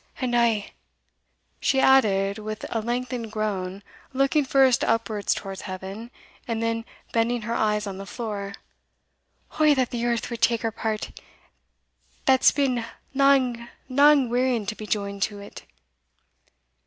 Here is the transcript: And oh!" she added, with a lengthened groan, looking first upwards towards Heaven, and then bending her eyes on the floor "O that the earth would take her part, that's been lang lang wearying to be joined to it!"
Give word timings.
And 0.19 0.33
oh!" 0.33 0.63
she 1.59 1.79
added, 1.79 2.39
with 2.39 2.65
a 2.73 2.79
lengthened 2.81 3.31
groan, 3.31 3.83
looking 4.13 4.43
first 4.43 4.83
upwards 4.83 5.31
towards 5.31 5.61
Heaven, 5.61 6.09
and 6.47 6.59
then 6.59 6.85
bending 7.13 7.43
her 7.43 7.53
eyes 7.53 7.85
on 7.85 7.99
the 7.99 8.07
floor 8.07 8.55
"O 9.59 9.75
that 9.75 9.91
the 9.91 10.07
earth 10.07 10.31
would 10.31 10.41
take 10.41 10.63
her 10.63 10.71
part, 10.71 11.11
that's 12.25 12.49
been 12.49 12.83
lang 13.13 13.67
lang 13.89 14.27
wearying 14.31 14.65
to 14.65 14.75
be 14.75 14.87
joined 14.87 15.21
to 15.29 15.37
it!" 15.37 15.65